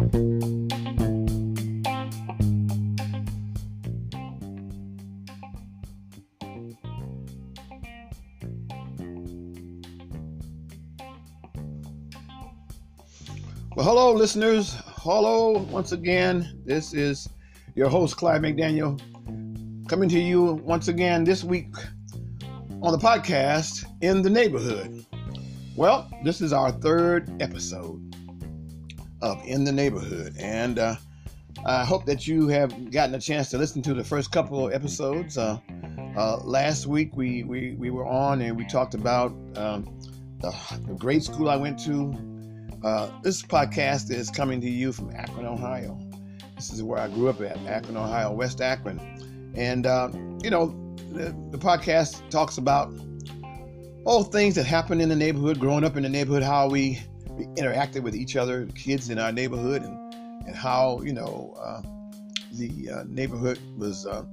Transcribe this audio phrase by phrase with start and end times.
[0.00, 0.08] Well,
[13.76, 14.74] hello, listeners.
[14.86, 16.62] Hello, once again.
[16.64, 17.28] This is
[17.74, 18.98] your host, Clyde McDaniel,
[19.86, 21.74] coming to you once again this week
[22.80, 25.04] on the podcast In the Neighborhood.
[25.76, 28.09] Well, this is our third episode
[29.22, 30.96] of In the Neighborhood, and uh,
[31.64, 34.72] I hope that you have gotten a chance to listen to the first couple of
[34.72, 35.36] episodes.
[35.36, 35.58] Uh,
[36.16, 39.98] uh, last week we, we, we were on and we talked about um,
[40.40, 40.54] the,
[40.86, 42.14] the grade school I went to,
[42.82, 45.98] uh, this podcast is coming to you from Akron, Ohio.
[46.56, 48.98] This is where I grew up at, Akron, Ohio, West Akron.
[49.54, 50.08] And, uh,
[50.42, 50.68] you know,
[51.12, 52.92] the, the, podcast talks about
[54.04, 57.00] all things that happened in the neighborhood, growing up in the neighborhood, how we
[57.56, 60.14] interacted with each other, kids in our neighborhood, and,
[60.46, 61.82] and how, you know, uh,
[62.52, 64.06] the uh, neighborhood was.
[64.06, 64.24] Uh,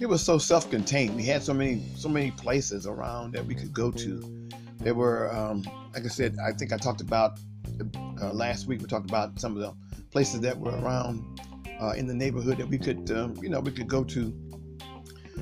[0.00, 1.14] it was so self-contained.
[1.14, 4.48] We had so many, so many places around that we could go to.
[4.80, 5.62] There were, um,
[5.94, 7.38] like I said, I think I talked about
[8.20, 9.72] uh, last week we talked about some of the
[10.10, 11.40] places that were around
[11.80, 14.32] uh, in the neighborhood that we could, um, you know, we could go to,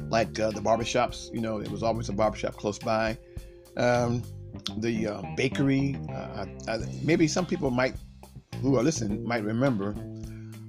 [0.09, 1.33] like uh, the barbershops.
[1.33, 3.17] You know, there was always a barbershop close by.
[3.77, 4.23] Um,
[4.79, 5.97] the uh, bakery.
[6.11, 7.95] Uh, I, maybe some people might,
[8.61, 9.95] who are listening, might remember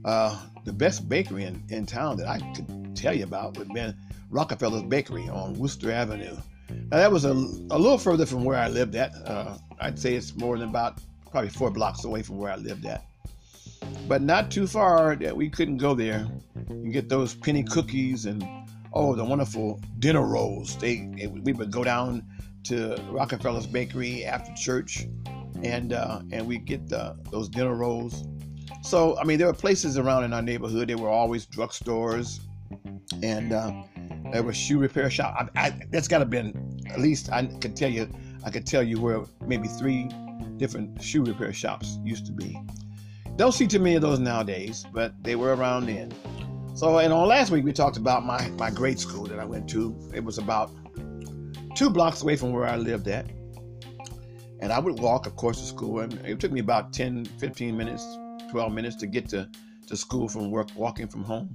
[0.06, 3.76] uh, the best bakery in, in town that I could tell you about would have
[3.76, 3.96] been
[4.30, 6.36] Rockefeller's Bakery on Wooster Avenue.
[6.70, 9.12] Now that was a, a little further from where I lived at.
[9.80, 13.04] I'd say it's more than about probably four blocks away from where I lived at.
[14.08, 16.26] But not too far that we couldn't go there
[16.70, 18.46] and get those penny cookies and
[18.94, 20.78] oh, the wonderful dinner rolls.
[20.78, 22.24] They, we would go down
[22.66, 25.08] to Rockefeller's Bakery after church,
[25.64, 28.26] and uh, and we get the, those dinner rolls.
[28.82, 30.90] So I mean, there were places around in our neighborhood.
[30.90, 32.42] There were always drugstores,
[33.22, 33.72] and uh,
[34.32, 35.52] there was shoe repair shop.
[35.56, 38.10] I, I, that's got to been at least I can tell you.
[38.46, 40.10] I could tell you where maybe three
[40.58, 42.60] different shoe repair shops used to be.
[43.36, 46.14] Don't see too many of those nowadays, but they were around then.
[46.76, 49.70] So, and on last week we talked about my, my grade school that I went
[49.70, 49.96] to.
[50.14, 50.72] It was about
[51.76, 53.26] two blocks away from where I lived at.
[54.60, 56.00] And I would walk, of course, to school.
[56.00, 58.18] And it took me about 10, 15 minutes,
[58.52, 59.50] 12 minutes to get to,
[59.88, 61.50] to school from work, walking from home.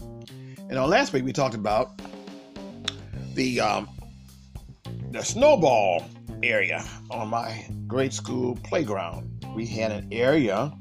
[0.69, 2.01] And on last week we talked about
[3.34, 3.89] the um,
[5.11, 6.05] the snowball
[6.43, 9.45] area on my grade school playground.
[9.55, 10.73] We had an area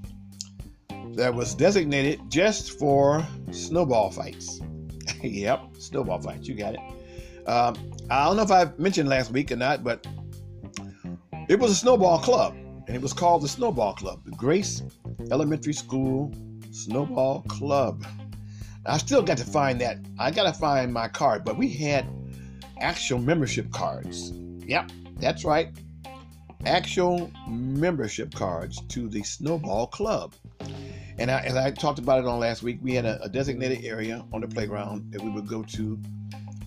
[1.16, 4.59] that was designated just for snowball fights.
[5.22, 6.48] yep, snowball fights.
[6.48, 7.48] You got it.
[7.48, 7.75] Um,
[8.09, 10.07] I don't know if I mentioned last week or not, but
[11.50, 12.56] it was a snowball club,
[12.88, 14.81] and it was called the Snowball Club, the Grace
[15.29, 16.34] Elementary School
[16.72, 18.06] Snowball Club.
[18.85, 19.97] I still got to find that.
[20.18, 22.07] I got to find my card, but we had
[22.79, 24.31] actual membership cards.
[24.66, 25.69] Yep, that's right.
[26.66, 30.34] Actual membership cards to the Snowball Club.
[31.19, 33.84] And I, as I talked about it on last week, we had a, a, designated
[33.84, 36.00] area on the playground that we would go to,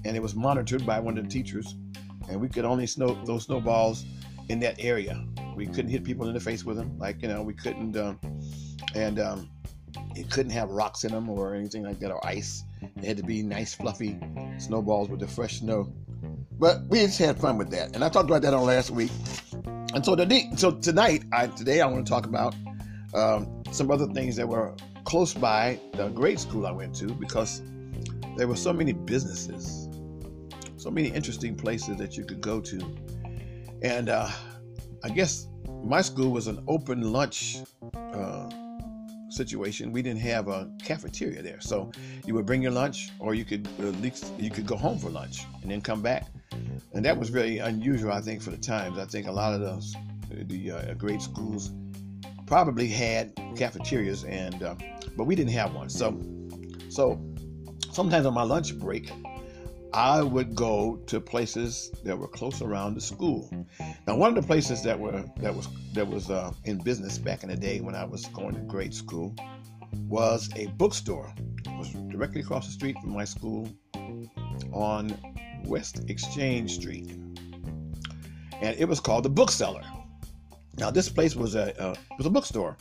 [0.04, 1.74] and it was monitored by one of the teachers.
[2.28, 4.04] And we could only snow those snowballs
[4.48, 5.24] in that area.
[5.56, 8.18] We couldn't hit people in the face with them, like you know, we couldn't, um,
[8.94, 9.50] and um,
[10.14, 12.64] it couldn't have rocks in them or anything like that or ice.
[12.96, 14.18] It had to be nice, fluffy
[14.58, 15.92] snowballs with the fresh snow.
[16.58, 19.10] But we just had fun with that, and I talked about that on last week.
[19.92, 22.54] And so today, so tonight, I today I want to talk about
[23.14, 24.74] um, some other things that were
[25.04, 27.62] close by the grade school I went to because
[28.36, 29.88] there were so many businesses,
[30.80, 32.78] so many interesting places that you could go to,
[33.82, 34.28] and uh,
[35.04, 35.46] I guess
[35.84, 37.58] my school was an open lunch.
[37.94, 38.48] Uh,
[39.32, 41.60] situation, we didn't have a cafeteria there.
[41.60, 41.92] So
[42.26, 45.08] you would bring your lunch, or you could at least you could go home for
[45.08, 46.26] lunch and then come back.
[46.94, 48.98] And that was very unusual, I think, for the times.
[48.98, 49.94] I think a lot of those
[50.30, 51.70] the uh, grade schools
[52.46, 54.74] probably had cafeterias, and uh,
[55.16, 55.88] but we didn't have one.
[55.88, 56.20] So
[56.88, 57.20] so
[57.92, 59.12] sometimes on my lunch break,
[59.92, 63.50] I would go to places that were close around the school.
[64.06, 67.42] Now, one of the places that were that was that was uh, in business back
[67.42, 69.34] in the day when I was going to grade school
[70.08, 71.32] was a bookstore.
[71.66, 73.68] It was directly across the street from my school
[74.72, 75.16] on
[75.64, 77.10] West Exchange Street,
[78.60, 79.82] and it was called the Bookseller.
[80.76, 82.76] Now, this place was a uh, was a bookstore,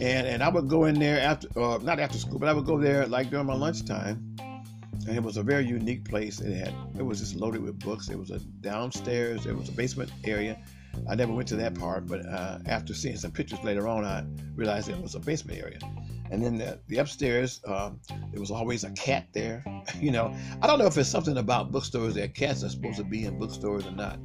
[0.00, 2.66] and and I would go in there after, uh, not after school, but I would
[2.66, 4.31] go there like during my lunchtime
[5.06, 6.40] and it was a very unique place.
[6.40, 8.08] It had it was just loaded with books.
[8.08, 9.46] It was a downstairs.
[9.46, 10.58] It was a basement area.
[11.08, 14.24] I never went to that part, but uh, after seeing some pictures later on, I
[14.54, 15.78] realized it was a basement area.
[16.30, 18.00] And then the, the upstairs, um,
[18.30, 19.64] there was always a cat there.
[20.00, 23.04] you know, I don't know if it's something about bookstores that cats are supposed to
[23.04, 24.18] be in bookstores or not,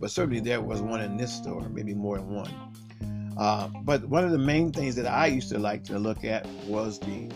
[0.00, 3.34] but certainly there was one in this store, maybe more than one.
[3.36, 6.46] Uh, but one of the main things that I used to like to look at
[6.66, 7.30] was the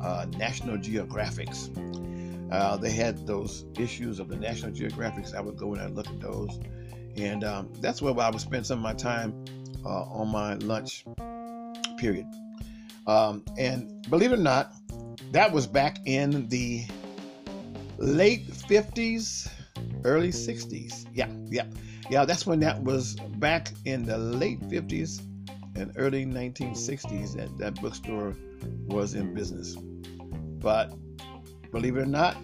[0.00, 1.68] uh, National Geographics.
[2.50, 5.34] Uh, they had those issues of the National Geographics.
[5.34, 6.58] I would go in and look at those,
[7.16, 9.44] and um, that's where I would spend some of my time
[9.84, 11.04] uh, on my lunch
[11.98, 12.26] period.
[13.06, 14.74] Um, and believe it or not,
[15.32, 16.86] that was back in the
[17.98, 19.48] late 50s,
[20.04, 21.06] early 60s.
[21.14, 21.66] Yeah, yeah,
[22.08, 22.24] yeah.
[22.24, 25.22] That's when that was back in the late 50s
[25.76, 28.34] and early 1960s that that bookstore
[28.86, 29.76] was in business.
[29.76, 30.92] But
[31.70, 32.36] believe it or not,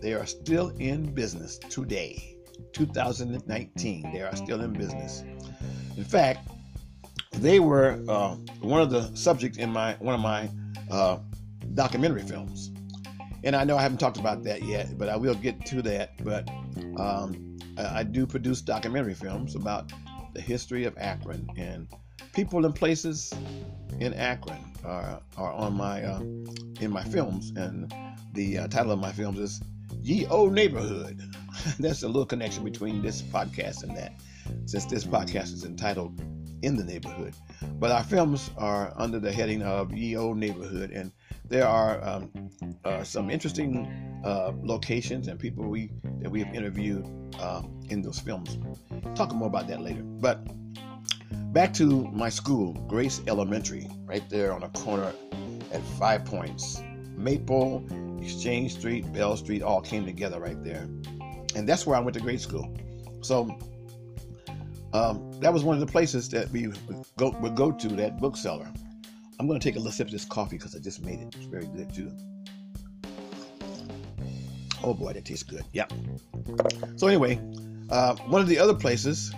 [0.00, 2.36] they are still in business today,
[2.72, 4.12] 2019.
[4.12, 5.22] They are still in business.
[5.96, 6.48] In fact,
[7.32, 10.50] they were uh, one of the subjects in my one of my
[10.90, 11.18] uh,
[11.74, 12.70] documentary films.
[13.44, 16.22] And I know I haven't talked about that yet, but I will get to that.
[16.22, 16.48] But
[16.98, 19.92] um, I do produce documentary films about
[20.34, 21.88] the history of Akron and
[22.32, 23.32] people and places
[23.98, 26.20] in Akron are, are on my uh,
[26.80, 27.92] in my films, and
[28.32, 29.60] the uh, title of my films is
[30.02, 31.20] "Ye Old Neighborhood."
[31.78, 34.20] That's a little connection between this podcast and that,
[34.66, 36.20] since this podcast is entitled
[36.62, 37.34] "In the Neighborhood."
[37.78, 41.12] But our films are under the heading of "Ye Old Neighborhood," and
[41.48, 42.30] there are um,
[42.84, 43.86] uh, some interesting
[44.24, 45.90] uh, locations and people we
[46.20, 47.06] that we have interviewed
[47.38, 48.58] uh, in those films.
[49.14, 50.46] Talk more about that later, but
[51.52, 55.12] Back to my school, Grace Elementary, right there on the corner
[55.72, 56.80] at Five Points.
[57.16, 57.84] Maple,
[58.22, 60.88] Exchange Street, Bell Street all came together right there.
[61.56, 62.72] And that's where I went to grade school.
[63.22, 63.58] So
[64.92, 68.20] um, that was one of the places that we would go, would go to, that
[68.20, 68.72] bookseller.
[69.40, 71.34] I'm going to take a little sip of this coffee because I just made it.
[71.34, 72.12] It's very good too.
[74.84, 75.64] Oh boy, that tastes good.
[75.72, 75.86] Yeah.
[76.94, 77.40] So anyway,
[77.90, 79.34] uh, one of the other places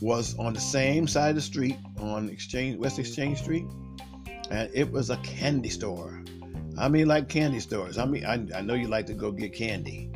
[0.00, 3.66] was on the same side of the street on Exchange West Exchange Street,
[4.50, 6.22] and it was a candy store.
[6.78, 7.98] I mean, like candy stores.
[7.98, 10.10] I mean, I, I know you like to go get candy.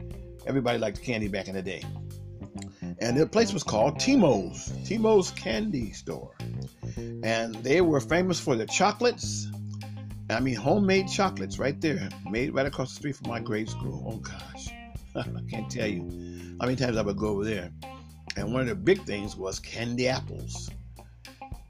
[0.47, 1.83] Everybody liked candy back in the day.
[3.01, 6.35] And the place was called Temo's, Temo's Candy Store.
[6.97, 9.49] And they were famous for their chocolates.
[10.31, 14.05] I mean, homemade chocolates right there, made right across the street from my grade school.
[14.09, 14.69] Oh gosh,
[15.17, 16.03] I can't tell you
[16.61, 17.71] how many times I would go over there.
[18.37, 20.71] And one of the big things was candy apples.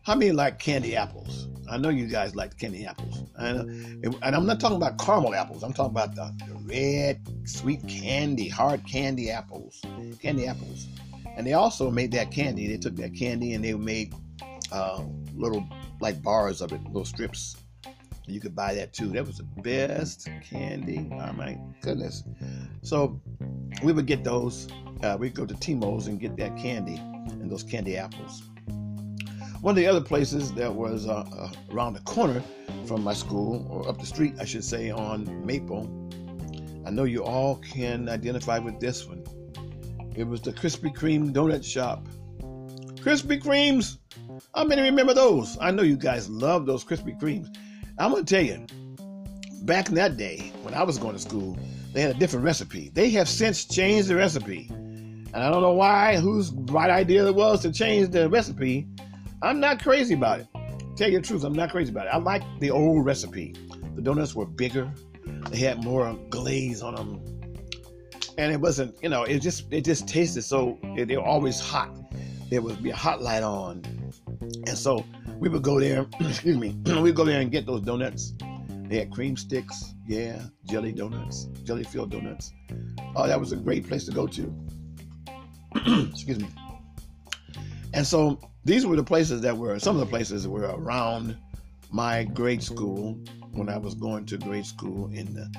[0.05, 1.49] How many like candy apples?
[1.71, 3.23] I know you guys like candy apples.
[3.37, 5.63] And, and I'm not talking about caramel apples.
[5.63, 9.81] I'm talking about the, the red, sweet candy, hard candy apples.
[10.21, 10.89] Candy apples.
[11.37, 12.67] And they also made that candy.
[12.67, 14.15] They took that candy and they made
[14.71, 15.03] uh,
[15.35, 15.67] little
[16.01, 17.57] like bars of it, little strips.
[18.27, 19.09] You could buy that too.
[19.09, 21.09] That was the best candy.
[21.13, 22.25] Oh my goodness.
[22.83, 23.21] So
[23.83, 24.69] we would get those
[25.03, 28.43] uh, we go to Temo's and get that candy and those candy apples.
[29.61, 32.43] One of the other places that was uh, uh, around the corner
[32.87, 35.89] from my school, or up the street, I should say, on Maple,
[36.85, 39.23] I know you all can identify with this one.
[40.17, 42.07] It was the Krispy Kreme donut shop.
[42.97, 43.99] Krispy Kremes!
[44.55, 45.57] How many remember those?
[45.61, 47.57] I know you guys love those Krispy Kremes.
[48.03, 48.67] I'm to tell you,
[49.63, 51.57] back in that day, when I was going to school,
[51.93, 52.91] they had a different recipe.
[52.93, 54.67] They have since changed the recipe.
[54.71, 58.89] And I don't know why, whose bright idea it was to change the recipe.
[59.41, 60.49] I'm not crazy about it.
[60.97, 62.11] Tell you the truth, I'm not crazy about it.
[62.13, 63.55] I like the old recipe.
[63.95, 64.93] The donuts were bigger.
[65.51, 67.21] They had more glaze on them.
[68.37, 71.95] And it wasn't, you know, it just it just tasted so they were always hot.
[72.51, 73.85] There would be a hot light on.
[74.67, 75.05] And so
[75.43, 78.33] we would go there, excuse me, we'd go there and get those donuts.
[78.85, 82.53] They had cream sticks, yeah, jelly donuts, jelly filled donuts.
[83.17, 84.55] Oh, that was a great place to go to.
[86.11, 86.49] Excuse me.
[87.93, 91.37] And so these were the places that were, some of the places were around
[91.91, 93.19] my grade school
[93.51, 95.53] when I was going to grade school in the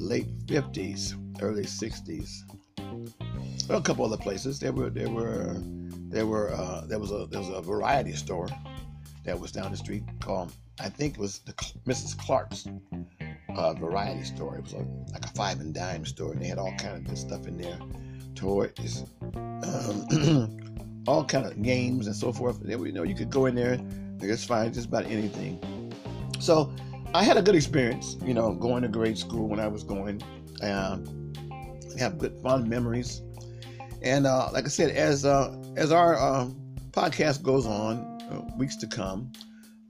[0.00, 2.40] late 50s, early 60s.
[3.68, 4.58] Well, a couple other places.
[4.58, 5.54] There were, there were,
[6.08, 8.48] there were, uh, there was a, there was a variety store
[9.24, 11.52] that was down the street called, I think it was the
[11.86, 12.18] Mrs.
[12.18, 12.66] Clark's
[13.56, 14.56] uh, variety store.
[14.56, 17.04] It was a, like a five and dime store, and they had all kind of
[17.04, 17.78] good stuff in there
[18.34, 22.58] toys, um, all kind of games and so forth.
[22.66, 25.92] You know, you could go in there and just find just about anything.
[26.40, 26.72] So
[27.14, 30.22] I had a good experience, you know, going to grade school when I was going.
[30.62, 31.32] Um,
[31.98, 33.22] have good fond memories.
[34.02, 36.48] And uh, like I said, as uh, as our uh,
[36.90, 39.30] podcast goes on, uh, weeks to come,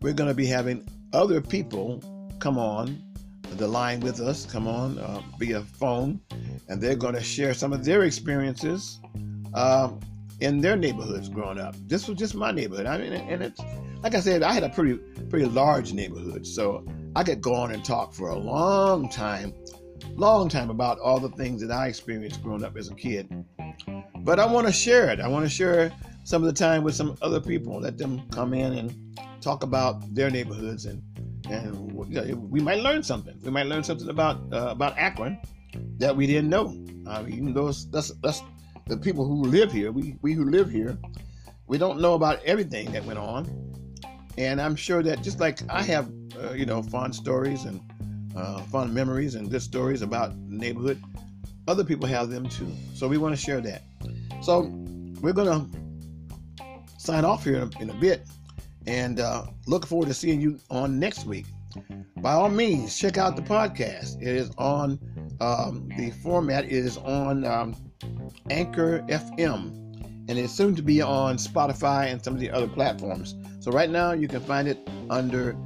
[0.01, 2.03] we're going to be having other people
[2.39, 3.03] come on
[3.57, 6.21] the line with us, come on uh, via phone,
[6.69, 8.99] and they're going to share some of their experiences
[9.55, 9.91] uh,
[10.41, 11.75] in their neighborhoods growing up.
[11.87, 12.87] This was just my neighborhood.
[12.87, 13.61] I mean, and it's
[14.03, 14.99] like I said, I had a pretty
[15.29, 16.85] pretty large neighborhood, so
[17.15, 19.55] I could go on and talk for a long time,
[20.15, 23.29] long time about all the things that I experienced growing up as a kid.
[24.19, 25.21] But I want to share it.
[25.21, 25.93] I want to share
[26.25, 27.81] some of the time with some other people.
[27.81, 31.03] Let them come in and talk about their neighborhoods, and
[31.51, 33.39] and we might learn something.
[33.43, 35.39] We might learn something about uh, about Akron
[35.99, 36.77] that we didn't know.
[37.07, 38.43] Uh, even though that's that's
[38.87, 40.99] the people who live here, we we who live here,
[41.67, 43.47] we don't know about everything that went on.
[44.39, 46.11] And I'm sure that just like I have
[46.41, 47.81] uh, you know, fond stories and
[48.37, 51.03] uh, fond memories and good stories about neighborhood.
[51.69, 52.71] Other people have them too.
[52.95, 53.83] So we want to share that.
[54.43, 54.63] So
[55.21, 55.67] we're to
[57.03, 58.29] sign off here in a, in a bit
[58.87, 61.47] and uh, look forward to seeing you on next week.
[62.19, 64.21] By all means, check out the podcast.
[64.21, 64.99] It is on
[65.41, 67.75] um, the format is on um,
[68.51, 69.79] Anchor FM
[70.29, 73.35] and it's soon to be on Spotify and some of the other platforms.
[73.61, 74.79] So right now you can find it
[75.11, 75.57] under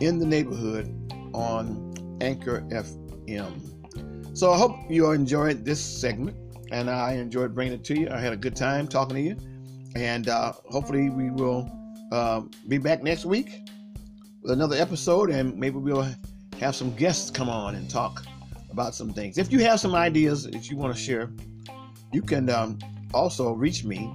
[0.00, 0.86] in the neighborhood
[1.34, 4.36] on Anchor FM.
[4.36, 6.36] So I hope you enjoyed this segment,
[6.70, 8.08] and I enjoyed bringing it to you.
[8.10, 9.36] I had a good time talking to you,
[9.96, 11.70] and uh, hopefully we will
[12.12, 13.68] uh, be back next week
[14.42, 16.06] with another episode, and maybe we'll
[16.60, 18.24] have some guests come on and talk
[18.70, 19.38] about some things.
[19.38, 21.30] If you have some ideas that you want to share,
[22.12, 22.78] you can um,
[23.14, 24.12] also reach me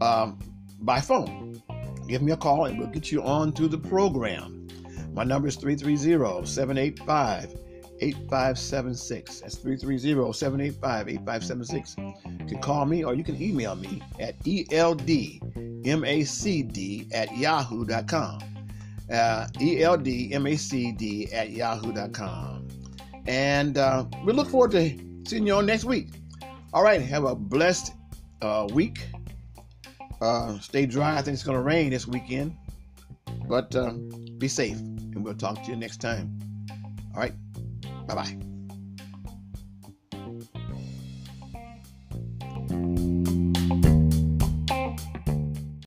[0.00, 0.38] um,
[0.80, 1.62] by phone.
[2.08, 4.68] Give me a call, and we'll get you on to the program.
[5.12, 7.67] My number is 330 785
[8.00, 9.40] 8576.
[9.40, 11.96] That's 330 785 8576.
[12.40, 15.44] You can call me or you can email me at eldmacd
[17.14, 18.40] at yahoo.com.
[19.10, 22.68] Uh, eldmacd at yahoo.com.
[23.26, 26.08] And uh, we look forward to seeing you on next week.
[26.72, 27.92] All right, have a blessed
[28.42, 29.06] uh, week.
[30.20, 31.16] Uh, stay dry.
[31.16, 32.56] I think it's going to rain this weekend.
[33.46, 33.92] But uh,
[34.38, 36.38] be safe, and we'll talk to you next time.
[37.14, 37.32] All right.
[38.08, 38.47] Bye bye.